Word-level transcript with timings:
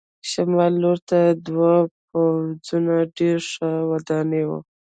شمال 0.29 0.73
لور 0.83 0.97
ته 1.09 1.19
دوه 1.45 1.73
پوړیزه 2.09 2.97
ډېره 3.17 3.41
ښه 3.51 3.69
ودانۍ 3.91 4.43
وه. 4.49 4.59